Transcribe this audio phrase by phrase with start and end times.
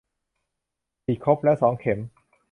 [1.03, 1.99] ฉีดครบแล้ว สองเข็ม